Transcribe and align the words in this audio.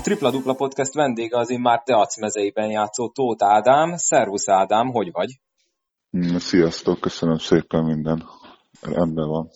A 0.00 0.02
Tripla 0.02 0.30
Dupla 0.30 0.54
Podcast 0.54 0.94
vendége 0.94 1.38
az 1.38 1.48
már 1.48 1.82
Deac 1.84 2.20
mezeiben 2.20 2.70
játszó 2.70 3.08
Tóth 3.08 3.44
Ádám. 3.44 3.96
Szervusz 3.96 4.48
Ádám, 4.48 4.86
hogy 4.86 5.08
vagy? 5.12 5.40
Mm, 6.16 6.36
sziasztok, 6.36 7.00
köszönöm 7.00 7.38
szépen 7.38 7.84
minden. 7.84 8.24
Rendben 8.80 9.28
van. 9.28 9.48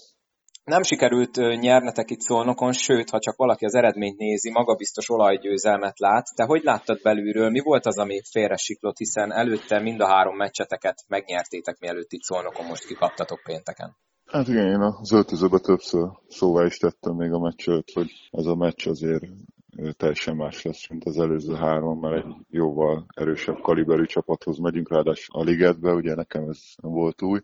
Nem 0.64 0.82
sikerült 0.82 1.36
nyernetek 1.60 2.10
itt 2.10 2.20
Szolnokon, 2.20 2.72
sőt, 2.72 3.10
ha 3.10 3.18
csak 3.18 3.36
valaki 3.36 3.64
az 3.64 3.74
eredményt 3.74 4.18
nézi, 4.18 4.50
magabiztos 4.50 5.10
olajgyőzelmet 5.10 5.98
lát. 5.98 6.24
De 6.36 6.44
hogy 6.44 6.62
láttad 6.62 7.02
belülről, 7.02 7.50
mi 7.50 7.60
volt 7.60 7.86
az, 7.86 7.98
ami 7.98 8.20
félre 8.30 8.56
siklott, 8.56 8.96
hiszen 8.96 9.32
előtte 9.32 9.80
mind 9.80 10.00
a 10.00 10.06
három 10.06 10.36
meccseteket 10.36 11.04
megnyertétek, 11.08 11.78
mielőtt 11.78 12.12
itt 12.12 12.22
Szolnokon 12.22 12.66
most 12.66 12.86
kikaptatok 12.86 13.40
pénteken? 13.44 13.96
Hát 14.26 14.48
igen, 14.48 14.66
én 14.66 14.80
az 14.80 15.12
öltözőbe 15.12 15.58
többször 15.58 16.08
szóvá 16.28 16.64
is 16.64 16.76
tettem 16.76 17.14
még 17.14 17.32
a 17.32 17.38
meccs 17.38 17.68
előtt, 17.68 17.90
hogy 17.94 18.10
ez 18.30 18.46
a 18.46 18.54
meccs 18.54 18.88
azért 18.88 19.24
teljesen 19.96 20.36
más 20.36 20.62
lesz, 20.62 20.88
mint 20.88 21.04
az 21.04 21.18
előző 21.18 21.54
három, 21.54 22.00
mert 22.00 22.24
egy 22.24 22.34
jóval 22.48 23.06
erősebb 23.14 23.60
kaliberű 23.60 24.04
csapathoz 24.04 24.58
megyünk, 24.58 24.90
ráadásul 24.90 25.40
a 25.40 25.44
ligetbe, 25.44 25.92
ugye 25.92 26.14
nekem 26.14 26.48
ez 26.48 26.60
volt 26.76 27.22
új, 27.22 27.40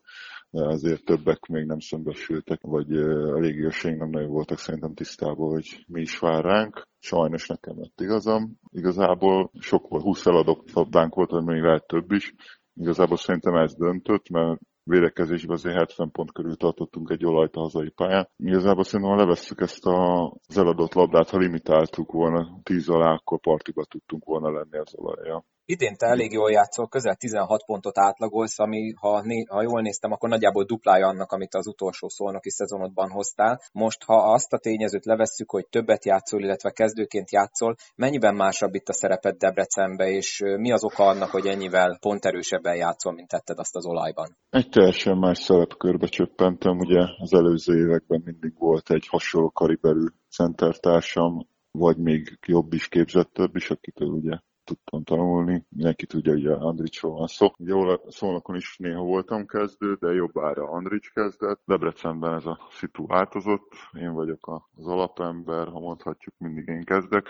de 0.51 0.67
azért 0.67 1.05
többek 1.05 1.47
még 1.47 1.65
nem 1.65 1.79
szembesültek, 1.79 2.61
vagy 2.63 2.93
a 2.97 3.39
légiósaink 3.39 3.99
nem 3.99 4.11
nagyon 4.11 4.31
voltak 4.31 4.59
szerintem 4.59 4.95
tisztában, 4.95 5.51
hogy 5.51 5.85
mi 5.87 6.01
is 6.01 6.19
vár 6.19 6.45
ránk. 6.45 6.89
Sajnos 6.99 7.47
nekem 7.47 7.79
lett 7.79 8.01
igazam. 8.01 8.59
Igazából 8.73 9.51
sok 9.59 9.89
volt, 9.89 10.03
20 10.03 10.23
feladott 10.23 10.73
labdánk 10.73 11.15
volt, 11.15 11.31
vagy 11.31 11.45
még 11.45 11.63
lehet 11.63 11.87
több 11.87 12.13
is. 12.13 12.35
Igazából 12.75 13.17
szerintem 13.17 13.55
ez 13.55 13.75
döntött, 13.75 14.29
mert 14.29 14.61
védekezésben 14.91 15.57
azért 15.57 15.77
70 15.77 16.11
pont 16.11 16.33
körül 16.33 16.57
tartottunk 16.57 17.11
egy 17.11 17.25
olajt 17.25 17.57
a 17.57 17.61
hazai 17.61 17.91
pályán. 17.91 18.29
Igazából 18.37 18.85
szerintem, 18.85 19.17
ha 19.17 19.23
levesszük 19.23 19.61
ezt 19.61 19.87
a, 19.87 20.27
az 20.47 20.59
eladott 20.59 20.95
labdát, 20.95 21.31
ha 21.31 21.39
limitáltuk 21.39 22.13
volna 22.13 22.61
10 22.63 22.89
alá, 22.89 23.13
akkor 23.13 23.41
partiba 23.41 23.85
tudtunk 23.85 24.25
volna 24.25 24.51
lenni 24.51 24.79
az 24.79 24.95
olajja. 24.95 25.45
Idén 25.75 25.97
te 25.97 26.07
elég 26.07 26.33
jól 26.33 26.51
játszol, 26.51 26.89
közel 26.89 27.15
16 27.15 27.65
pontot 27.65 27.99
átlagolsz, 27.99 28.59
ami 28.59 28.93
ha, 28.97 29.23
né, 29.23 29.45
ha 29.49 29.63
jól 29.63 29.81
néztem, 29.81 30.13
akkor 30.13 30.29
nagyjából 30.29 30.65
duplája 30.65 31.07
annak, 31.07 31.33
amit 31.33 31.55
az 31.55 31.67
utolsó 31.67 32.09
szolnoki 32.09 32.51
szezonodban 32.51 33.11
hoztál. 33.11 33.61
Most, 33.73 34.05
ha 34.05 34.33
azt 34.33 34.53
a 34.53 34.59
tényezőt 34.59 35.05
levesszük, 35.05 35.51
hogy 35.51 35.67
többet 35.69 36.05
játszol, 36.05 36.41
illetve 36.41 36.71
kezdőként 36.71 37.31
játszol, 37.31 37.77
mennyiben 37.97 38.35
másabb 38.35 38.75
itt 38.75 38.89
a 38.89 38.93
szerepet 38.93 39.39
Debrecenbe, 39.39 40.09
és 40.09 40.43
mi 40.57 40.73
az 40.73 40.85
oka 40.85 41.05
annak, 41.05 41.31
hogy 41.31 41.47
ennyivel 41.47 41.99
pont 42.01 42.25
erősebben 42.25 42.77
játszol, 42.77 43.13
mint 43.13 43.29
tetted 43.29 43.59
azt 43.59 43.77
az 43.77 43.87
olajban? 43.87 44.37
Egy 44.51 44.69
teljesen 44.69 45.19
más 45.19 45.39
szerepkörbe 45.39 46.07
csöppentem, 46.07 46.79
ugye 46.79 47.01
az 47.19 47.33
előző 47.33 47.79
években 47.79 48.23
mindig 48.25 48.59
volt 48.59 48.91
egy 48.91 49.07
hasonló 49.09 49.51
kariberű 49.51 50.07
centertársam, 50.31 51.49
vagy 51.71 51.97
még 51.97 52.39
jobb 52.47 52.73
is 52.73 52.89
képzettebb 52.89 53.57
is, 53.57 53.71
akitől 53.71 54.09
ugye 54.09 54.39
tudtam 54.71 55.03
tanulni. 55.03 55.67
Mindenki 55.69 56.07
tudja, 56.07 56.33
hogy 56.33 56.47
Andricsról 56.47 57.13
van 57.13 57.27
szó. 57.27 57.47
Jól 57.57 58.03
szólnakon 58.09 58.57
is 58.57 58.77
néha 58.79 59.03
voltam 59.03 59.47
kezdő, 59.47 59.95
de 59.95 60.13
jobbára 60.13 60.65
Andrics 60.65 61.11
kezdett. 61.13 61.63
Debrecenben 61.65 62.35
ez 62.35 62.47
a 62.47 62.69
szitu 62.71 63.07
változott. 63.07 63.73
Én 63.93 64.13
vagyok 64.13 64.67
az 64.77 64.87
alapember, 64.87 65.69
ha 65.69 65.81
mondhatjuk, 65.81 66.35
mindig 66.39 66.69
én 66.69 66.85
kezdek. 66.85 67.29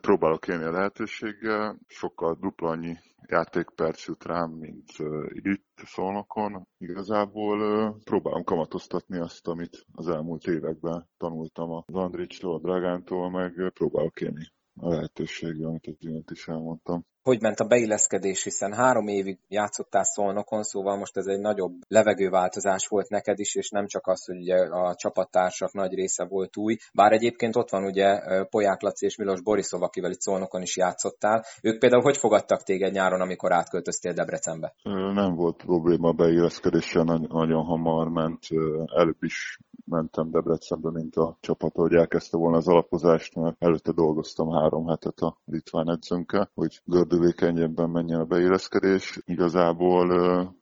Próbálok 0.00 0.48
élni 0.48 0.64
a 0.64 0.70
lehetőséggel, 0.70 1.78
sokkal 1.86 2.36
dupla 2.40 2.68
annyi 2.68 2.96
játékperc 3.26 4.06
jut 4.06 4.24
rám, 4.24 4.50
mint 4.50 4.90
itt 5.28 5.80
szolnokon. 5.84 6.66
Igazából 6.78 7.58
próbálom 8.04 8.44
kamatoztatni 8.44 9.18
azt, 9.18 9.48
amit 9.48 9.86
az 9.92 10.08
elmúlt 10.08 10.46
években 10.46 11.08
tanultam 11.16 11.70
az 11.70 11.94
Andricstól, 11.94 12.54
a 12.54 12.58
Dragántól, 12.58 13.30
meg 13.30 13.70
próbálok 13.74 14.20
élni 14.20 14.54
a 14.76 14.88
lehetőséggel, 14.88 15.68
amit 15.68 15.86
az 15.86 15.94
imént 15.98 16.30
is 16.30 16.48
elmondtam. 16.48 17.06
Hogy 17.26 17.40
ment 17.40 17.60
a 17.60 17.66
beilleszkedés, 17.66 18.42
hiszen 18.42 18.72
három 18.72 19.06
évig 19.06 19.38
játszottál 19.48 20.04
szolnokon, 20.04 20.62
szóval 20.62 20.96
most 20.96 21.16
ez 21.16 21.26
egy 21.26 21.40
nagyobb 21.40 21.72
levegőváltozás 21.88 22.86
volt 22.86 23.08
neked 23.08 23.38
is, 23.38 23.54
és 23.54 23.70
nem 23.70 23.86
csak 23.86 24.06
az, 24.06 24.24
hogy 24.24 24.36
ugye 24.36 24.56
a 24.56 24.94
csapattársak 24.94 25.72
nagy 25.72 25.94
része 25.94 26.24
volt 26.24 26.56
új, 26.56 26.76
bár 26.94 27.12
egyébként 27.12 27.56
ott 27.56 27.70
van 27.70 27.84
ugye 27.84 28.20
Poják 28.44 28.80
Laci 28.80 29.06
és 29.06 29.16
Milos 29.16 29.42
Borisov, 29.42 29.82
akivel 29.82 30.10
itt 30.10 30.20
szolnokon 30.20 30.62
is 30.62 30.76
játszottál. 30.76 31.44
Ők 31.62 31.78
például 31.78 32.02
hogy 32.02 32.16
fogadtak 32.16 32.62
téged 32.62 32.92
nyáron, 32.92 33.20
amikor 33.20 33.52
átköltöztél 33.52 34.12
Debrecenbe? 34.12 34.74
Nem 35.14 35.34
volt 35.34 35.56
probléma 35.56 36.12
beilleszkedéssel, 36.12 37.04
nagyon 37.28 37.64
hamar 37.64 38.08
ment, 38.08 38.46
előbb 38.94 39.22
is 39.22 39.58
mentem 39.84 40.30
Debrecenbe, 40.30 40.90
mint 40.90 41.16
a 41.16 41.36
csapat, 41.40 41.74
hogy 41.74 41.94
elkezdte 41.94 42.36
volna 42.36 42.56
az 42.56 42.68
alapozást, 42.68 43.34
mert 43.34 43.56
előtte 43.58 43.92
dolgoztam 43.92 44.50
három 44.50 44.86
hetet 44.86 45.18
a 45.18 45.36
litván 45.44 45.90
edzőnkkel, 45.90 46.50
hogy 46.54 46.80
gördülékenyebben 47.16 47.90
menjen 47.90 48.20
a 48.20 48.24
beilleszkedés. 48.24 49.18
Igazából, 49.24 50.06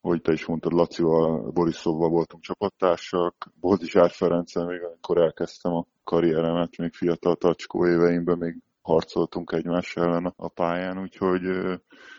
hogy 0.00 0.20
te 0.20 0.32
is 0.32 0.46
mondtad, 0.46 0.72
Lacival, 0.72 1.50
Borisovval 1.50 2.08
voltunk 2.08 2.42
csapattársak, 2.42 3.50
Boldizsár 3.60 4.10
Ferencen 4.10 4.66
még 4.66 4.82
amikor 4.82 5.18
elkezdtem 5.18 5.72
a 5.72 5.86
karrieremet, 6.04 6.76
még 6.76 6.92
fiatal 6.92 7.36
tacskó 7.36 7.86
éveimben 7.86 8.38
még 8.38 8.56
harcoltunk 8.82 9.52
egymás 9.52 9.96
ellen 9.96 10.32
a 10.36 10.48
pályán, 10.48 10.98
úgyhogy 11.00 11.40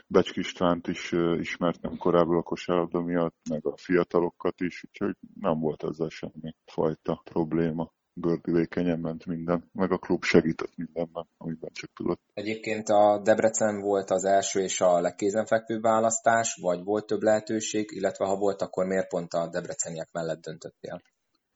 Becsk 0.07 0.35
Istvánt 0.35 0.88
is 0.88 1.12
ismertem 1.40 1.97
korábban 1.97 2.38
a 2.38 2.41
kosárlabda 2.41 3.01
miatt, 3.01 3.35
meg 3.50 3.66
a 3.66 3.78
fiatalokat 3.78 4.62
is, 4.62 4.84
úgyhogy 4.88 5.16
nem 5.41 5.59
volt 5.59 5.84
ezzel 5.84 6.09
semmi 6.09 6.56
fajta 6.66 7.22
probléma 7.24 7.91
gördülékenyen 8.15 8.99
ment 8.99 9.25
minden, 9.25 9.69
meg 9.73 9.91
a 9.91 9.97
klub 9.97 10.23
segített 10.23 10.71
mindenben, 10.75 11.27
amiben 11.37 11.69
csak 11.73 11.89
tudott. 11.93 12.21
Egyébként 12.33 12.89
a 12.89 13.21
Debrecen 13.23 13.81
volt 13.81 14.09
az 14.09 14.23
első 14.23 14.59
és 14.59 14.81
a 14.81 14.99
legkézenfekvőbb 14.99 15.81
választás, 15.81 16.59
vagy 16.61 16.83
volt 16.83 17.05
több 17.05 17.21
lehetőség, 17.21 17.91
illetve 17.91 18.25
ha 18.25 18.37
volt, 18.37 18.61
akkor 18.61 18.85
miért 18.85 19.07
pont 19.07 19.33
a 19.33 19.49
debreceniek 19.49 20.09
mellett 20.11 20.41
döntöttél? 20.41 21.01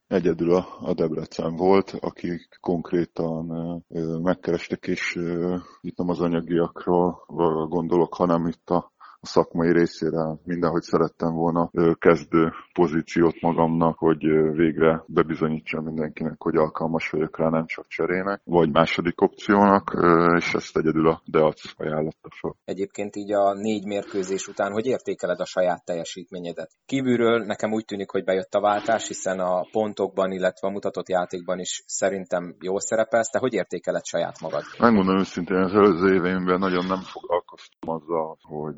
Egyedül 0.07 0.55
a, 0.55 0.65
a 0.81 0.93
Debrecen 0.93 1.55
volt, 1.55 1.89
akik 1.99 2.57
konkrétan 2.61 3.45
megkerestek, 4.21 4.87
és 4.87 5.15
itt 5.81 5.97
nem 5.97 6.09
az 6.09 6.19
anyagiakról 6.19 7.23
gondolok, 7.69 8.13
hanem 8.13 8.47
itt 8.47 8.69
a 8.69 8.91
a 9.21 9.25
szakmai 9.25 9.71
részére 9.71 10.37
mindenhogy 10.43 10.81
szerettem 10.81 11.33
volna 11.33 11.69
kezdő 11.99 12.51
pozíciót 12.73 13.41
magamnak, 13.41 13.97
hogy 13.97 14.23
végre 14.55 15.03
bebizonyítsam 15.07 15.83
mindenkinek, 15.83 16.35
hogy 16.37 16.55
alkalmas 16.55 17.09
vagyok 17.09 17.37
rá, 17.37 17.49
nem 17.49 17.65
csak 17.65 17.87
cserének, 17.87 18.41
vagy 18.43 18.71
második 18.71 19.21
opciónak, 19.21 19.97
és 20.37 20.53
ezt 20.53 20.77
egyedül 20.77 21.07
a 21.07 21.21
Deac 21.25 21.61
ajánlotta 21.77 22.29
fel. 22.39 22.55
Egyébként 22.63 23.15
így 23.15 23.33
a 23.33 23.53
négy 23.53 23.85
mérkőzés 23.85 24.47
után, 24.47 24.71
hogy 24.71 24.85
értékeled 24.85 25.39
a 25.39 25.45
saját 25.45 25.85
teljesítményedet? 25.85 26.71
Kívülről 26.85 27.45
nekem 27.45 27.71
úgy 27.71 27.85
tűnik, 27.85 28.09
hogy 28.09 28.23
bejött 28.23 28.53
a 28.53 28.61
váltás, 28.61 29.07
hiszen 29.07 29.39
a 29.39 29.67
pontokban, 29.71 30.31
illetve 30.31 30.67
a 30.67 30.71
mutatott 30.71 31.09
játékban 31.09 31.59
is 31.59 31.83
szerintem 31.87 32.55
jól 32.59 32.79
szerepelsz. 32.79 33.29
Te 33.29 33.39
hogy 33.39 33.53
értékeled 33.53 34.05
saját 34.05 34.41
magad? 34.41 34.63
Megmondom 34.79 35.17
őszintén, 35.17 35.57
az 35.57 35.73
előző 35.73 36.13
éveimben 36.13 36.59
nagyon 36.59 36.85
nem 36.85 37.01
foglalkoztam 37.01 37.89
azzal, 37.89 38.37
hogy 38.41 38.77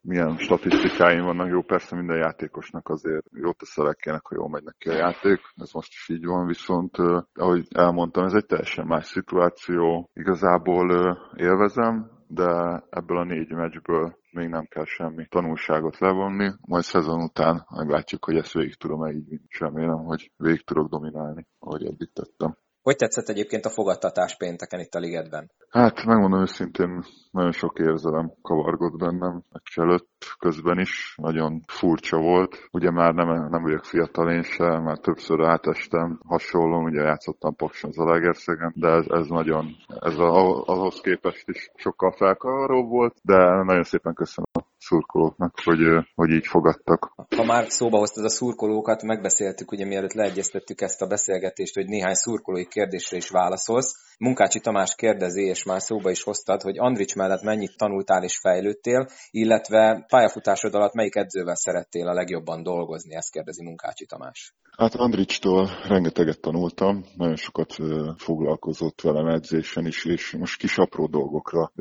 milyen 0.00 0.36
statisztikáim 0.36 1.24
vannak. 1.24 1.48
Jó, 1.48 1.62
persze 1.62 1.96
minden 1.96 2.16
játékosnak 2.16 2.88
azért 2.88 3.26
jó 3.32 3.52
tesz 3.52 3.78
a 3.78 3.84
legkének, 3.84 4.26
ha 4.26 4.34
jól 4.34 4.48
megy 4.48 4.62
neki 4.62 4.88
a 4.88 4.96
játék. 4.96 5.40
Ez 5.54 5.72
most 5.72 5.92
is 5.92 6.08
így 6.08 6.24
van, 6.24 6.46
viszont 6.46 6.96
ahogy 7.34 7.66
elmondtam, 7.74 8.24
ez 8.24 8.34
egy 8.34 8.46
teljesen 8.46 8.86
más 8.86 9.06
szituáció. 9.06 10.10
Igazából 10.12 11.16
élvezem, 11.36 12.10
de 12.28 12.82
ebből 12.90 13.18
a 13.18 13.24
négy 13.24 13.52
meccsből 13.52 14.16
még 14.30 14.48
nem 14.48 14.64
kell 14.64 14.84
semmi 14.84 15.26
tanulságot 15.26 15.98
levonni, 15.98 16.52
majd 16.60 16.82
szezon 16.82 17.22
után 17.22 17.66
meglátjuk, 17.76 18.24
hogy 18.24 18.36
ezt 18.36 18.52
végig 18.52 18.74
tudom-e 18.74 19.12
így 19.12 19.28
vinni. 19.28 19.46
Remélem, 19.58 20.04
hogy 20.04 20.32
végig 20.36 20.64
tudok 20.64 20.88
dominálni, 20.88 21.46
ahogy 21.58 21.84
eddig 21.84 22.12
tettem. 22.12 22.56
Hogy 22.86 22.96
tetszett 22.96 23.28
egyébként 23.28 23.64
a 23.64 23.70
fogadtatás 23.70 24.36
pénteken 24.36 24.80
itt 24.80 24.94
a 24.94 24.98
ligetben? 24.98 25.50
Hát 25.70 26.04
megmondom 26.04 26.40
őszintén, 26.40 27.04
nagyon 27.30 27.52
sok 27.52 27.78
érzelem 27.78 28.32
kavargott 28.42 28.98
bennem, 28.98 29.42
előtt 29.74 30.08
közben 30.38 30.78
is, 30.78 31.14
nagyon 31.22 31.62
furcsa 31.66 32.18
volt. 32.18 32.68
Ugye 32.70 32.90
már 32.90 33.14
nem, 33.14 33.48
nem 33.48 33.62
vagyok 33.62 33.84
fiatal 33.84 34.30
én 34.30 34.42
sem, 34.42 34.82
már 34.82 34.98
többször 34.98 35.40
átestem, 35.40 36.20
hasonló, 36.24 36.82
ugye 36.82 37.02
játszottam 37.02 37.56
Pakson 37.56 37.90
az 37.90 37.98
Alegerszegen, 37.98 38.72
de 38.76 38.88
ez, 38.88 39.06
ez 39.08 39.26
nagyon, 39.26 39.76
ez 40.00 40.18
a, 40.18 40.64
ahhoz 40.64 41.00
képest 41.00 41.48
is 41.48 41.70
sokkal 41.74 42.12
felkavaró 42.12 42.88
volt, 42.88 43.14
de 43.22 43.62
nagyon 43.62 43.84
szépen 43.84 44.14
köszönöm 44.14 44.66
szurkolóknak, 44.86 45.54
hogy, 45.64 45.78
hogy 46.14 46.30
így 46.30 46.46
fogadtak. 46.46 47.12
Ha 47.36 47.44
már 47.44 47.64
szóba 47.68 47.98
hoztad 47.98 48.24
a 48.24 48.28
szurkolókat, 48.28 49.02
megbeszéltük, 49.02 49.72
ugye 49.72 49.84
mielőtt 49.84 50.12
leegyeztettük 50.12 50.80
ezt 50.80 51.02
a 51.02 51.06
beszélgetést, 51.06 51.74
hogy 51.74 51.86
néhány 51.86 52.14
szurkolói 52.14 52.66
kérdésre 52.66 53.16
is 53.16 53.28
válaszolsz. 53.28 53.94
Munkácsi 54.18 54.60
Tamás 54.60 54.94
kérdezi, 54.94 55.42
és 55.42 55.64
már 55.64 55.80
szóba 55.80 56.10
is 56.10 56.22
hoztad, 56.22 56.62
hogy 56.62 56.78
Andrics 56.78 57.14
mellett 57.14 57.42
mennyit 57.42 57.76
tanultál 57.76 58.22
és 58.22 58.38
fejlődtél, 58.38 59.08
illetve 59.30 60.04
pályafutásod 60.08 60.74
alatt 60.74 60.94
melyik 60.94 61.16
edzővel 61.16 61.54
szerettél 61.54 62.08
a 62.08 62.14
legjobban 62.14 62.62
dolgozni, 62.62 63.14
ezt 63.14 63.32
kérdezi 63.32 63.62
Munkácsi 63.64 64.06
Tamás. 64.06 64.54
Hát 64.76 64.94
Andricstól 64.94 65.68
rengeteget 65.88 66.40
tanultam, 66.40 67.04
nagyon 67.16 67.36
sokat 67.36 67.76
foglalkozott 68.16 69.00
velem 69.00 69.26
edzésen 69.26 69.86
is, 69.86 70.04
és 70.04 70.36
most 70.38 70.58
kis 70.58 70.78
apró 70.78 71.06
dolgokra 71.06 71.72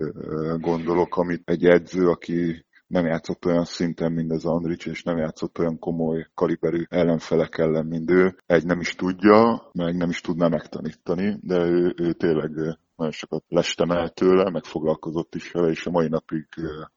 gondolok, 0.58 1.16
amit 1.16 1.42
egy 1.50 1.66
edző, 1.66 2.10
aki 2.10 2.65
nem 2.88 3.06
játszott 3.06 3.46
olyan 3.46 3.66
szinten, 3.66 4.12
mint 4.12 4.32
az 4.32 4.46
Andrics, 4.46 4.86
és 4.86 5.04
nem 5.04 5.18
játszott 5.18 5.60
olyan 5.60 5.80
komoly 5.80 6.28
kaliberű 6.34 6.84
ellenfelek 6.90 7.58
ellen, 7.58 7.86
mint 7.86 8.12
ő. 8.12 8.36
Egy 8.46 8.66
nem 8.66 8.80
is 8.80 8.96
tudja, 8.96 9.70
meg 9.72 9.96
nem 9.96 10.10
is 10.10 10.22
tudná 10.22 10.48
megtanítani, 10.48 11.38
de 11.42 11.58
ő, 11.66 11.94
ő 11.98 12.14
tényleg 12.14 12.52
nagyon 12.96 13.12
sokat 13.14 13.44
lestem 13.48 13.92
el 13.92 14.10
tőle, 14.10 14.50
meg 14.50 14.64
foglalkozott 14.64 15.36
is 15.36 15.52
vele, 15.52 15.70
és 15.70 15.86
a 15.86 15.92
mai 15.92 16.08
napig 16.08 16.48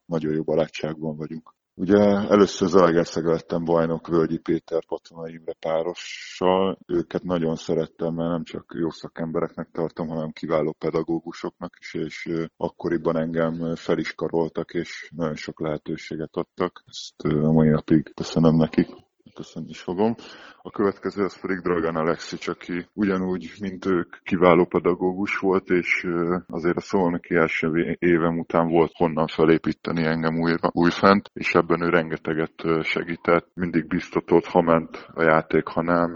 nagyon 0.04 0.32
jó 0.32 0.42
barátságban 0.42 1.16
vagyunk. 1.16 1.56
Ugye 1.80 1.98
először 2.28 2.68
Zalaegerszeg 2.68 3.24
lettem 3.24 3.64
bajnok 3.64 4.06
Völgyi 4.06 4.38
Péter 4.38 4.84
Patona 4.86 5.28
Imre 5.28 5.52
párossal. 5.60 6.78
Őket 6.86 7.22
nagyon 7.22 7.54
szerettem, 7.54 8.14
mert 8.14 8.30
nem 8.30 8.44
csak 8.44 8.74
jó 8.78 8.90
szakembereknek 8.90 9.68
tartom, 9.72 10.08
hanem 10.08 10.30
kiváló 10.30 10.72
pedagógusoknak 10.78 11.72
is, 11.80 11.94
és 11.94 12.28
akkoriban 12.56 13.16
engem 13.16 13.74
fel 13.74 13.98
is 13.98 14.14
karoltak, 14.14 14.74
és 14.74 15.10
nagyon 15.16 15.34
sok 15.34 15.60
lehetőséget 15.60 16.36
adtak. 16.36 16.84
Ezt 16.86 17.34
a 17.34 17.52
mai 17.52 17.68
napig 17.68 18.14
köszönöm 18.14 18.56
nekik 18.56 18.88
köszönni 19.38 19.74
fogom. 19.74 20.14
A 20.62 20.70
következő 20.70 21.24
az 21.24 21.40
pedig 21.40 21.58
Dragan 21.58 21.96
Alexic, 21.96 22.48
aki 22.48 22.86
ugyanúgy, 22.92 23.52
mint 23.60 23.86
ők 23.86 24.22
kiváló 24.22 24.64
pedagógus 24.64 25.38
volt, 25.38 25.68
és 25.70 26.06
azért 26.46 26.76
a 26.76 26.80
szolnoki 26.80 27.34
első 27.34 27.96
évem 27.98 28.38
után 28.38 28.68
volt 28.68 28.92
honnan 28.94 29.26
felépíteni 29.26 30.04
engem 30.04 30.40
újra, 30.40 30.70
újfent, 30.72 31.30
és 31.32 31.54
ebben 31.54 31.82
ő 31.82 31.88
rengeteget 31.88 32.62
segített, 32.82 33.50
mindig 33.54 33.86
biztatott, 33.86 34.44
ha 34.44 34.60
ment 34.60 35.08
a 35.14 35.22
játék, 35.22 35.66
ha 35.66 35.82
nem, 35.82 36.10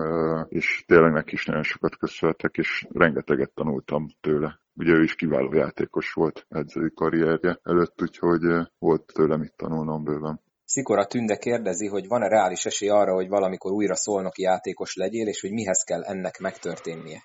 és 0.49 0.85
tényleg 0.87 1.13
neki 1.13 1.33
is 1.33 1.45
nagyon 1.47 1.63
sokat 1.63 1.97
köszönhetek, 1.97 2.57
és 2.57 2.87
rengeteget 2.91 3.55
tanultam 3.55 4.07
tőle. 4.21 4.61
Ugye 4.75 4.93
ő 4.93 5.03
is 5.03 5.15
kiváló 5.15 5.55
játékos 5.55 6.13
volt 6.13 6.47
edzői 6.49 6.91
karrierje 6.95 7.59
előtt, 7.63 8.03
úgyhogy 8.03 8.41
volt 8.79 9.13
tőle 9.15 9.37
mit 9.37 9.57
tanulnom 9.57 10.05
bőven. 10.05 10.41
Szikora 10.75 11.07
Tünde 11.07 11.37
kérdezi, 11.37 11.87
hogy 11.87 12.09
van-e 12.09 12.29
reális 12.29 12.65
esély 12.65 12.89
arra, 12.89 13.15
hogy 13.15 13.29
valamikor 13.29 13.73
újra 13.73 13.95
szolnoki 13.95 14.43
játékos 14.43 14.95
legyél, 14.95 15.27
és 15.27 15.41
hogy 15.41 15.51
mihez 15.51 15.83
kell 15.83 16.03
ennek 16.03 16.39
megtörténnie? 16.39 17.23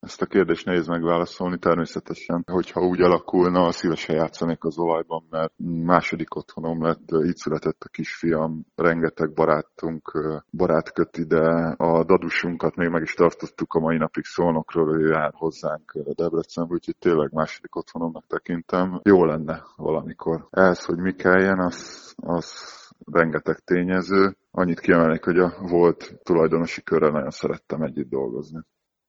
Ezt 0.00 0.22
a 0.22 0.26
kérdést 0.26 0.64
nehéz 0.64 0.86
megválaszolni 0.86 1.58
természetesen. 1.58 2.44
Hogyha 2.52 2.80
úgy 2.80 3.00
alakulna, 3.00 3.72
szívesen 3.72 4.16
játszanék 4.16 4.64
az 4.64 4.78
olajban, 4.78 5.26
mert 5.30 5.52
második 5.84 6.34
otthonom 6.34 6.82
lett, 6.82 7.10
így 7.26 7.36
született 7.36 7.82
a 7.82 7.88
kisfiam, 7.88 8.66
rengeteg 8.74 9.32
barátunk, 9.32 10.12
barát 10.50 10.92
köt 10.92 11.16
ide, 11.16 11.74
a 11.76 12.04
dadusunkat 12.04 12.76
még 12.76 12.88
meg 12.88 13.02
is 13.02 13.14
tartottuk 13.14 13.74
a 13.74 13.80
mai 13.80 13.96
napig 13.96 14.24
szolnokról, 14.24 15.00
ő 15.00 15.08
jár 15.08 15.32
hozzánk 15.34 15.92
Debrecenbe, 16.14 16.74
úgyhogy 16.74 16.96
tényleg 16.98 17.32
második 17.32 17.76
otthonomnak 17.76 18.26
tekintem. 18.26 19.00
Jó 19.02 19.24
lenne 19.24 19.62
valamikor. 19.76 20.46
Ehhez, 20.50 20.84
hogy 20.84 20.98
mi 20.98 21.12
kelljen, 21.12 21.58
az, 21.58 22.12
az 22.16 22.83
rengeteg 23.12 23.58
tényező. 23.58 24.36
Annyit 24.50 24.80
kiemelnék, 24.80 25.24
hogy 25.24 25.38
a 25.38 25.56
volt 25.60 26.18
tulajdonosi 26.22 26.82
körrel 26.82 27.10
nagyon 27.10 27.30
szerettem 27.30 27.82
együtt 27.82 28.08
dolgozni. 28.08 28.60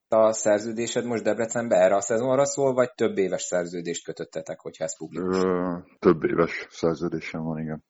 A 0.07 0.31
szerződésed 0.31 1.05
most 1.05 1.23
Debrecenbe 1.23 1.75
erre 1.75 1.95
a 1.95 2.01
szezonra 2.01 2.45
szól, 2.45 2.73
vagy 2.73 2.93
több 2.93 3.17
éves 3.17 3.41
szerződést 3.41 4.05
kötöttetek, 4.05 4.59
hogyha 4.59 4.83
ez 4.83 4.97
publikus? 4.97 5.43
Ö, 5.43 5.77
több 5.99 6.23
éves 6.23 6.67
szerződésem 6.69 7.43
van, 7.43 7.59
igen. 7.59 7.83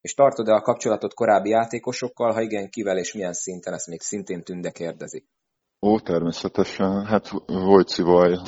És 0.00 0.14
tartod-e 0.14 0.52
a 0.52 0.60
kapcsolatot 0.60 1.14
korábbi 1.14 1.48
játékosokkal, 1.48 2.32
ha 2.32 2.40
igen, 2.40 2.70
kivel 2.70 2.98
és 2.98 3.12
milyen 3.12 3.32
szinten, 3.32 3.72
ezt 3.72 3.86
még 3.86 4.00
szintén 4.00 4.42
Tünde 4.42 4.70
kérdezi. 4.70 5.28
Ó, 5.80 5.98
természetesen. 5.98 7.04
Hát 7.04 7.30
Vojcival, 7.46 8.42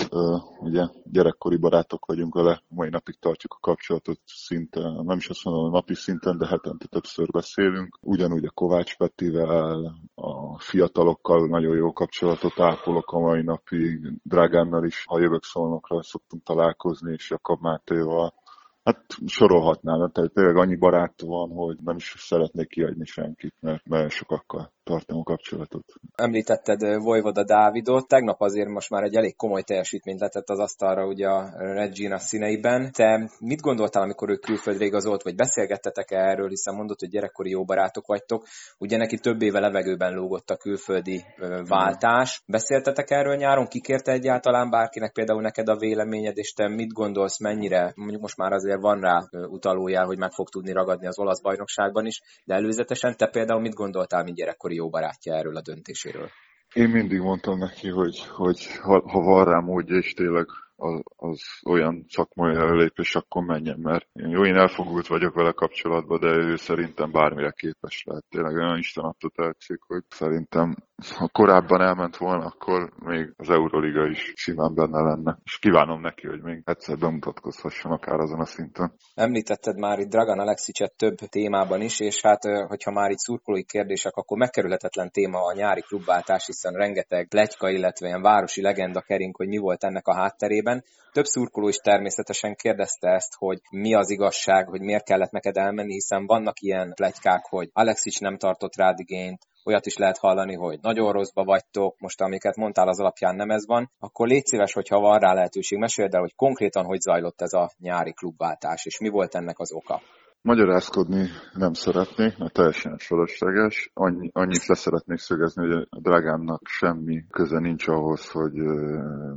ugye 0.60 0.86
gyerekkori 1.04 1.56
barátok 1.56 2.06
vagyunk 2.06 2.34
vele, 2.34 2.62
mai 2.68 2.88
napig 2.88 3.18
tartjuk 3.18 3.52
a 3.54 3.60
kapcsolatot 3.60 4.20
szinte, 4.24 4.80
nem 4.80 5.16
is 5.16 5.28
azt 5.28 5.44
mondom, 5.44 5.70
napi 5.70 5.94
szinten, 5.94 6.38
de 6.38 6.46
hetente 6.46 6.86
többször 6.86 7.28
beszélünk. 7.30 7.98
Ugyanúgy 8.02 8.44
a 8.44 8.50
Kovács 8.50 8.96
Petivel, 8.96 9.94
a 10.14 10.58
fiatalokkal 10.58 11.46
nagyon 11.46 11.76
jó 11.76 11.92
kapcsolatot 11.92 12.60
ápolok 12.60 13.12
a 13.12 13.18
mai 13.18 13.42
napig. 13.42 14.12
Drágánnal 14.22 14.84
is, 14.84 15.04
ha 15.06 15.20
jövök 15.20 15.44
szolnokra, 15.44 16.02
szoktunk 16.02 16.42
találkozni, 16.42 17.12
és 17.12 17.30
Jakab 17.30 17.60
Mátéval. 17.60 18.34
Hát 18.82 19.04
sorolhatnám, 19.26 20.10
tehát 20.12 20.32
tényleg 20.32 20.56
annyi 20.56 20.76
barát 20.76 21.20
van, 21.20 21.50
hogy 21.50 21.76
nem 21.84 21.96
is 21.96 22.14
szeretnék 22.18 22.68
kiadni 22.68 23.04
senkit, 23.04 23.54
mert 23.60 23.84
nagyon 23.84 24.08
sokakkal 24.08 24.72
tartom 24.90 25.18
a 25.18 25.22
kapcsolatot. 25.22 25.84
Említetted 26.14 27.02
Vojvoda 27.02 27.44
Dávidot, 27.44 28.08
tegnap 28.08 28.40
azért 28.40 28.68
most 28.68 28.90
már 28.90 29.02
egy 29.02 29.14
elég 29.14 29.36
komoly 29.36 29.62
teljesítményt 29.62 30.20
letett 30.20 30.48
az 30.48 30.58
asztalra 30.58 31.06
ugye 31.06 31.28
a 31.28 31.50
Regina 31.56 32.18
színeiben. 32.18 32.92
Te 32.92 33.30
mit 33.38 33.60
gondoltál, 33.60 34.02
amikor 34.02 34.30
ő 34.30 34.36
külföldre 34.36 34.84
igazolt, 34.84 35.22
vagy 35.22 35.34
beszélgettetek 35.34 36.10
-e 36.10 36.16
erről, 36.16 36.48
hiszen 36.48 36.74
mondott, 36.74 37.00
hogy 37.00 37.08
gyerekkori 37.08 37.50
jó 37.50 37.64
barátok 37.64 38.06
vagytok. 38.06 38.46
Ugye 38.78 38.96
neki 38.96 39.18
több 39.18 39.42
éve 39.42 39.60
levegőben 39.60 40.14
lógott 40.14 40.50
a 40.50 40.56
külföldi 40.56 41.24
váltás. 41.68 42.42
Beszéltetek 42.46 43.10
erről 43.10 43.36
nyáron? 43.36 43.66
Kikérte 43.66 44.12
egyáltalán 44.12 44.70
bárkinek 44.70 45.12
például 45.12 45.40
neked 45.40 45.68
a 45.68 45.76
véleményed, 45.76 46.36
és 46.36 46.52
te 46.52 46.68
mit 46.68 46.92
gondolsz, 46.92 47.40
mennyire, 47.40 47.92
mondjuk 47.96 48.20
most 48.20 48.36
már 48.36 48.52
azért 48.52 48.80
van 48.80 49.00
rá 49.00 49.28
utalójel, 49.30 50.04
hogy 50.04 50.18
meg 50.18 50.32
fog 50.32 50.48
tudni 50.48 50.72
ragadni 50.72 51.06
az 51.06 51.18
olasz 51.18 51.40
bajnokságban 51.40 52.06
is, 52.06 52.20
de 52.44 52.54
előzetesen 52.54 53.16
te 53.16 53.26
például 53.26 53.60
mit 53.60 53.74
gondoltál, 53.74 54.22
mint 54.22 54.36
gyerekkori 54.36 54.79
jó 54.80 54.88
barátja 54.88 55.34
erről 55.34 55.56
a 55.56 55.62
döntéséről? 55.70 56.30
Én 56.74 56.88
mindig 56.88 57.20
mondtam 57.20 57.58
neki, 57.58 57.88
hogy, 57.88 58.18
hogy 58.26 58.66
ha, 58.76 59.10
ha 59.12 59.20
van 59.20 59.44
rá 59.44 59.58
módja, 59.58 59.96
és 59.96 60.12
tényleg 60.14 60.46
az, 60.80 61.00
az 61.16 61.40
olyan 61.68 62.04
szakmai 62.08 62.54
előlépés, 62.54 63.14
akkor 63.14 63.42
menjen, 63.44 63.78
mert 63.78 64.06
én 64.12 64.28
jó, 64.28 64.44
én 64.44 64.56
elfogult 64.56 65.06
vagyok 65.06 65.34
vele 65.34 65.52
kapcsolatban, 65.52 66.20
de 66.20 66.28
ő 66.28 66.56
szerintem 66.56 67.12
bármire 67.12 67.50
képes 67.50 68.04
lehet. 68.06 68.24
Tényleg 68.28 68.54
olyan 68.54 68.78
Isten 68.78 69.04
adta 69.04 69.28
tehetség, 69.28 69.78
hogy 69.86 70.02
szerintem 70.08 70.74
ha 71.08 71.28
korábban 71.28 71.80
elment 71.80 72.16
volna, 72.16 72.44
akkor 72.44 72.92
még 72.98 73.32
az 73.36 73.50
Euroliga 73.50 74.06
is 74.06 74.32
simán 74.36 74.74
benne 74.74 75.00
lenne. 75.00 75.38
És 75.44 75.58
kívánom 75.58 76.00
neki, 76.00 76.26
hogy 76.26 76.42
még 76.42 76.62
egyszer 76.64 76.98
bemutatkozhasson 76.98 77.92
akár 77.92 78.18
azon 78.20 78.40
a 78.40 78.44
szinten. 78.44 78.92
Említetted 79.14 79.78
már 79.78 79.98
itt 79.98 80.08
Dragan 80.08 80.38
Alexicet 80.38 80.96
több 80.96 81.14
témában 81.14 81.80
is, 81.80 82.00
és 82.00 82.22
hát 82.22 82.42
hogyha 82.68 82.90
már 82.90 83.10
itt 83.10 83.18
szurkolói 83.18 83.64
kérdések, 83.64 84.16
akkor 84.16 84.38
megkerülhetetlen 84.38 85.10
téma 85.10 85.38
a 85.38 85.52
nyári 85.52 85.80
klubváltás, 85.80 86.46
hiszen 86.46 86.72
rengeteg 86.72 87.28
pletyka, 87.28 87.70
illetve 87.70 88.06
ilyen 88.06 88.22
városi 88.22 88.62
legenda 88.62 89.00
kering, 89.00 89.36
hogy 89.36 89.48
mi 89.48 89.58
volt 89.58 89.84
ennek 89.84 90.06
a 90.06 90.14
hátterében. 90.14 90.69
Több 91.12 91.24
szurkoló 91.24 91.68
is 91.68 91.76
természetesen 91.76 92.54
kérdezte 92.54 93.08
ezt, 93.08 93.34
hogy 93.34 93.60
mi 93.70 93.94
az 93.94 94.10
igazság, 94.10 94.68
hogy 94.68 94.80
miért 94.80 95.04
kellett 95.04 95.30
neked 95.30 95.56
elmenni, 95.56 95.92
hiszen 95.92 96.26
vannak 96.26 96.60
ilyen 96.60 96.92
pletykák, 96.94 97.44
hogy 97.48 97.70
Alexic 97.72 98.18
nem 98.18 98.36
tartott 98.36 98.76
rád 98.76 98.98
igényt, 98.98 99.46
olyat 99.64 99.86
is 99.86 99.96
lehet 99.96 100.18
hallani, 100.18 100.54
hogy 100.54 100.78
nagyon 100.80 101.12
rosszba 101.12 101.44
vagytok, 101.44 101.98
most 101.98 102.20
amiket 102.20 102.56
mondtál 102.56 102.88
az 102.88 103.00
alapján 103.00 103.36
nem 103.36 103.50
ez 103.50 103.66
van, 103.66 103.90
akkor 103.98 104.28
légy 104.28 104.46
szíves, 104.46 104.72
hogyha 104.72 105.00
van 105.00 105.18
rá 105.18 105.32
lehetőség, 105.32 105.78
meséld 105.78 106.14
el, 106.14 106.20
hogy 106.20 106.34
konkrétan 106.34 106.84
hogy 106.84 107.00
zajlott 107.00 107.40
ez 107.40 107.52
a 107.52 107.70
nyári 107.78 108.12
klubváltás, 108.12 108.86
és 108.86 108.98
mi 108.98 109.08
volt 109.08 109.34
ennek 109.34 109.58
az 109.58 109.72
oka. 109.72 110.00
Magyarázkodni 110.42 111.28
nem 111.52 111.72
szeretnék, 111.72 112.38
mert 112.38 112.52
teljesen 112.52 112.98
fölösleges. 112.98 113.90
Annyi, 113.94 114.30
annyit 114.32 114.66
leszeretnék 114.66 115.18
szögezni, 115.18 115.66
hogy 115.66 115.86
a 115.90 116.00
drágámnak 116.00 116.62
semmi 116.66 117.24
köze 117.30 117.58
nincs 117.58 117.88
ahhoz, 117.88 118.30
hogy, 118.30 118.58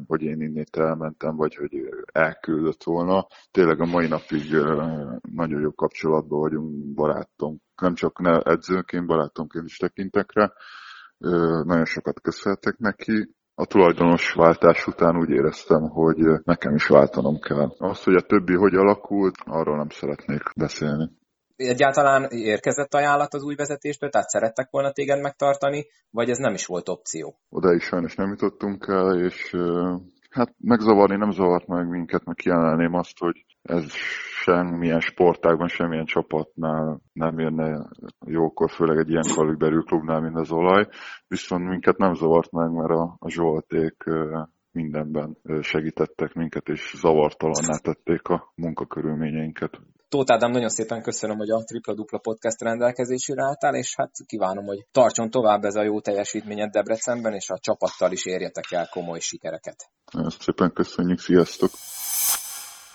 hogy 0.08 0.22
én 0.22 0.42
innét 0.42 0.76
elmentem, 0.76 1.36
vagy 1.36 1.56
hogy 1.56 1.72
elküldött 2.12 2.84
volna. 2.84 3.28
Tényleg 3.52 3.82
a 3.82 3.86
mai 3.86 4.08
napig 4.08 4.52
nagyon 5.22 5.62
jó 5.62 5.72
kapcsolatban 5.72 6.40
vagyunk 6.40 6.94
barátom. 6.94 7.58
Nem 7.82 7.94
csak 7.94 8.20
ne 8.20 8.40
edzőként, 8.40 9.06
barátomként 9.06 9.66
is 9.66 9.78
tekintek 9.78 10.34
rá. 10.34 10.54
Nagyon 11.64 11.86
sokat 11.86 12.22
köszönhetek 12.22 12.78
neki 12.78 13.36
a 13.56 13.66
tulajdonos 13.66 14.34
váltás 14.34 14.88
után 14.88 15.18
úgy 15.18 15.30
éreztem, 15.30 15.82
hogy 15.90 16.18
nekem 16.44 16.76
is 16.76 16.88
váltanom 16.88 17.40
kell. 17.40 17.76
Azt, 17.78 18.04
hogy 18.04 18.16
a 18.16 18.22
többi 18.22 18.56
hogy 18.56 18.76
alakult, 18.76 19.36
arról 19.46 19.78
nem 19.78 19.90
szeretnék 19.90 20.42
beszélni. 20.56 21.10
Egyáltalán 21.56 22.28
érkezett 22.30 22.94
ajánlat 22.94 23.34
az 23.34 23.44
új 23.44 23.56
vezetéstől, 23.56 24.10
tehát 24.10 24.30
szerettek 24.30 24.68
volna 24.72 24.92
téged 24.92 25.22
megtartani, 25.22 25.86
vagy 26.10 26.30
ez 26.30 26.38
nem 26.38 26.54
is 26.54 26.66
volt 26.66 26.90
opció? 26.90 27.40
Oda 27.50 27.74
is 27.74 27.84
sajnos 27.84 28.16
nem 28.16 28.30
jutottunk 28.30 28.86
el, 28.88 29.20
és 29.20 29.56
Hát 30.34 30.56
megzavarni 30.58 31.16
nem 31.16 31.32
zavart 31.32 31.68
meg 31.68 31.88
minket, 31.88 32.26
meg 32.26 32.36
kiemelném 32.36 32.94
azt, 32.94 33.20
hogy 33.20 33.46
ez 33.62 33.92
semmilyen 34.44 35.00
sportágban, 35.00 35.68
semmilyen 35.68 36.06
csapatnál 36.06 37.02
nem 37.14 37.40
jönne 37.40 37.90
jókor, 38.26 38.72
főleg 38.72 38.98
egy 38.98 39.10
ilyen 39.10 39.26
kaliberű 39.36 39.80
klubnál, 39.80 40.22
mint 40.22 40.36
az 40.36 40.52
olaj. 40.52 40.88
Viszont 41.28 41.68
minket 41.68 41.98
nem 41.98 42.14
zavart 42.14 42.52
meg, 42.52 42.72
mert 42.72 42.90
a, 42.90 43.16
a 43.20 43.30
Zsolték 43.30 44.04
mindenben 44.72 45.38
segítettek 45.62 46.34
minket, 46.34 46.68
és 46.68 46.94
zavartalanná 46.98 47.78
tették 47.78 48.28
a 48.28 48.52
munkakörülményeinket. 48.56 49.80
Tóth 50.14 50.34
Ádám, 50.34 50.52
nagyon 50.52 50.70
szépen 50.70 51.02
köszönöm, 51.02 51.38
hogy 51.38 51.50
a 51.50 51.64
Tripla 51.64 51.94
Dupla 51.94 52.18
Podcast 52.18 52.62
rendelkezésére 52.62 53.44
álltál, 53.44 53.76
és 53.76 53.96
hát 53.96 54.12
kívánom, 54.26 54.66
hogy 54.66 54.86
tartson 54.92 55.30
tovább 55.30 55.64
ez 55.64 55.76
a 55.76 55.84
jó 55.84 56.02
teljesítményed 56.02 56.72
Debrecenben, 56.72 57.34
és 57.34 57.50
a 57.50 57.58
csapattal 57.60 58.12
is 58.12 58.26
érjetek 58.26 58.72
el 58.72 58.90
komoly 58.92 59.20
sikereket. 59.20 59.92
Nagyon 60.12 60.30
szépen 60.30 60.74
köszönjük, 60.74 61.20
sziasztok! 61.20 61.72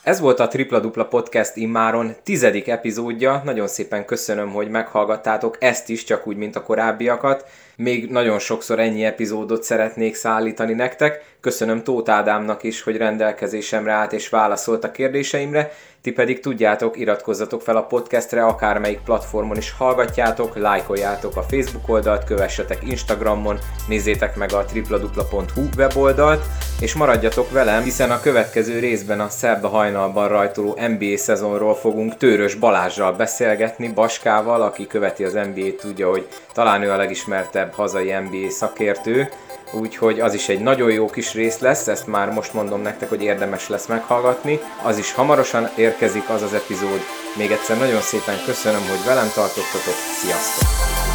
Ez 0.02 0.20
volt 0.20 0.40
a 0.40 0.48
Tripla 0.48 0.80
Dupla 0.80 1.04
Podcast 1.04 1.56
immáron 1.56 2.16
tizedik 2.22 2.68
epizódja. 2.68 3.42
Nagyon 3.44 3.68
szépen 3.68 4.04
köszönöm, 4.04 4.50
hogy 4.50 4.68
meghallgattátok 4.68 5.56
ezt 5.60 5.88
is, 5.88 6.04
csak 6.04 6.26
úgy, 6.26 6.36
mint 6.36 6.56
a 6.56 6.62
korábbiakat. 6.62 7.48
Még 7.76 8.10
nagyon 8.10 8.38
sokszor 8.38 8.78
ennyi 8.78 9.04
epizódot 9.04 9.62
szeretnék 9.62 10.14
szállítani 10.14 10.72
nektek. 10.72 11.36
Köszönöm 11.40 11.82
Tóth 11.82 12.10
Ádámnak 12.10 12.62
is, 12.62 12.82
hogy 12.82 12.96
rendelkezésemre 12.96 13.92
állt 13.92 14.12
és 14.12 14.28
válaszolt 14.28 14.84
a 14.84 14.90
kérdéseimre. 14.90 15.72
Ti 16.02 16.12
pedig 16.12 16.40
tudjátok, 16.40 16.98
iratkozzatok 16.98 17.62
fel 17.62 17.76
a 17.76 17.82
podcastre, 17.82 18.44
akármelyik 18.44 19.00
platformon 19.04 19.56
is 19.56 19.70
hallgatjátok, 19.70 20.56
lájkoljátok 20.56 21.36
a 21.36 21.42
Facebook 21.42 21.88
oldalt, 21.88 22.24
kövessetek 22.24 22.78
Instagramon, 22.82 23.58
nézzétek 23.88 24.36
meg 24.36 24.52
a 24.52 24.64
tripladupla.hu 24.64 25.62
weboldalt, 25.76 26.44
és 26.80 26.94
maradjatok 26.94 27.50
velem, 27.50 27.82
hiszen 27.82 28.10
a 28.10 28.20
következő 28.20 28.78
részben 28.78 29.20
a 29.20 29.28
szerda 29.28 29.68
hajnalban 29.68 30.28
rajtoló 30.28 30.78
NBA 30.88 31.16
szezonról 31.16 31.74
fogunk 31.74 32.16
Tőrös 32.16 32.54
Balázsral 32.54 33.12
beszélgetni, 33.12 33.88
Baskával, 33.88 34.62
aki 34.62 34.86
követi 34.86 35.24
az 35.24 35.32
NBA-t, 35.32 35.76
tudja, 35.80 36.10
hogy 36.10 36.28
talán 36.52 36.82
ő 36.82 36.90
a 36.90 36.96
legismertebb 36.96 37.72
hazai 37.72 38.12
NBA 38.12 38.50
szakértő, 38.50 39.28
úgyhogy 39.72 40.20
az 40.20 40.34
is 40.34 40.48
egy 40.48 40.60
nagyon 40.60 40.90
jó 40.90 41.06
kis 41.06 41.34
rész 41.34 41.58
lesz, 41.58 41.86
ezt 41.86 42.06
már 42.06 42.30
most 42.32 42.52
mondom 42.52 42.80
nektek, 42.80 43.08
hogy 43.08 43.22
érdemes 43.22 43.68
lesz 43.68 43.86
meghallgatni. 43.86 44.60
Az 44.82 44.98
is 44.98 45.12
hamarosan 45.12 45.70
érkezik 45.76 46.28
az 46.28 46.42
az 46.42 46.52
epizód. 46.54 47.00
Még 47.36 47.50
egyszer 47.50 47.78
nagyon 47.78 48.00
szépen 48.00 48.36
köszönöm, 48.46 48.80
hogy 48.88 49.04
velem 49.06 49.30
tartottatok, 49.34 49.94
sziasztok! 50.20 51.07